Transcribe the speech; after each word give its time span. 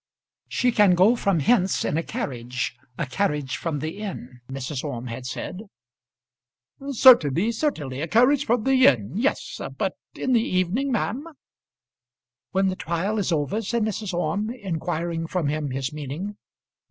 "She 0.47 0.71
can 0.71 0.95
go 0.95 1.15
from 1.15 1.41
hence 1.41 1.85
in 1.85 1.95
a 1.95 2.01
carriage 2.01 2.75
a 2.97 3.05
carriage 3.05 3.57
from 3.57 3.77
the 3.77 3.99
inn," 3.99 4.41
Mrs. 4.49 4.83
Orme 4.83 5.05
had 5.05 5.27
said. 5.27 5.61
"Certainly, 6.89 7.51
certainly; 7.51 8.01
a 8.01 8.07
carriage 8.07 8.43
from 8.47 8.63
the 8.63 8.87
inn; 8.87 9.11
yes. 9.13 9.61
But 9.77 9.93
in 10.15 10.33
the 10.33 10.41
evening, 10.41 10.91
ma'am?" 10.91 11.27
"When 12.49 12.69
the 12.69 12.75
trial 12.75 13.19
is 13.19 13.31
over?" 13.31 13.61
said 13.61 13.83
Mrs. 13.83 14.11
Orme, 14.11 14.49
inquiring 14.49 15.27
from 15.27 15.49
him 15.49 15.69
his 15.69 15.93
meaning. 15.93 16.35